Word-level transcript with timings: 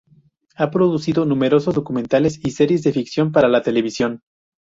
Ha 0.55 0.71
producido 0.71 1.25
numerosos 1.25 1.75
documentales 1.75 2.39
y 2.43 2.49
series 2.49 2.81
de 2.81 2.91
ficción 2.91 3.31
para 3.31 3.61
televisión. 3.61 4.21